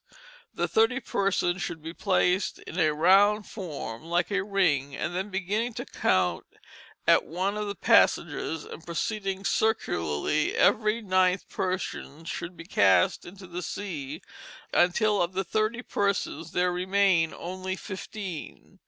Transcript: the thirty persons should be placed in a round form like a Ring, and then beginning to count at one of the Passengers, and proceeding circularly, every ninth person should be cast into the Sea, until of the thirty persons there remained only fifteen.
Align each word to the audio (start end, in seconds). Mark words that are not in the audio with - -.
the 0.51 0.67
thirty 0.67 0.99
persons 0.99 1.61
should 1.61 1.79
be 1.79 1.93
placed 1.93 2.57
in 2.57 2.79
a 2.79 2.91
round 2.91 3.45
form 3.45 4.01
like 4.03 4.31
a 4.31 4.43
Ring, 4.43 4.95
and 4.95 5.15
then 5.15 5.29
beginning 5.29 5.75
to 5.75 5.85
count 5.85 6.43
at 7.05 7.23
one 7.23 7.55
of 7.55 7.67
the 7.67 7.75
Passengers, 7.75 8.65
and 8.65 8.83
proceeding 8.83 9.45
circularly, 9.45 10.55
every 10.55 11.03
ninth 11.03 11.47
person 11.49 12.25
should 12.25 12.57
be 12.57 12.65
cast 12.65 13.25
into 13.25 13.45
the 13.45 13.61
Sea, 13.61 14.23
until 14.73 15.21
of 15.21 15.33
the 15.33 15.43
thirty 15.43 15.83
persons 15.83 16.51
there 16.51 16.71
remained 16.71 17.35
only 17.35 17.75
fifteen. 17.75 18.79